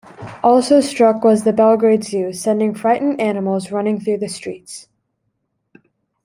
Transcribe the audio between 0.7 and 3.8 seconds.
struck was the Belgrade Zoo, sending frightened animals